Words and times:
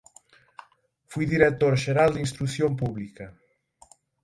Foi 1.11 1.25
director 1.33 1.73
xeral 1.83 2.09
de 2.13 2.23
Instrución 2.25 2.71
Pública. 2.81 3.25